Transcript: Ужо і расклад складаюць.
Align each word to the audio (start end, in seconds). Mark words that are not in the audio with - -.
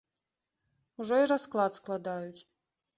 Ужо 1.05 1.21
і 1.27 1.29
расклад 1.35 1.71
складаюць. 1.79 2.41